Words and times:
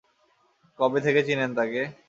কবে 0.79 0.99
থেকে 1.05 1.21
চিনেন 1.27 1.51
তাকে? 1.57 1.81